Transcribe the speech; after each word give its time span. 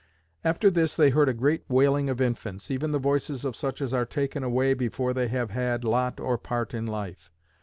After 0.43 0.71
this 0.71 0.95
they 0.95 1.11
heard 1.11 1.29
a 1.29 1.31
great 1.35 1.63
wailing 1.69 2.09
of 2.09 2.19
infants, 2.19 2.71
even 2.71 2.91
the 2.91 2.97
voices 2.97 3.45
of 3.45 3.55
such 3.55 3.83
as 3.83 3.93
are 3.93 4.03
taken 4.03 4.43
away 4.43 4.73
before 4.73 5.13
they 5.13 5.27
have 5.27 5.51
had 5.51 5.83
lot 5.83 6.19
or 6.19 6.39
part 6.39 6.73
in 6.73 6.87
life. 6.87 7.29